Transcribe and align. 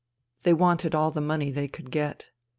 They 0.41 0.53
wanted 0.53 0.95
all 0.95 1.11
the 1.11 1.21
money 1.21 1.51
they 1.51 1.67
could 1.67 1.91
get. 1.91 2.25